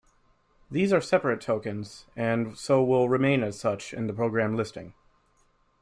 [0.71, 4.95] These are separate tokens, and so will remain as such in the program listing.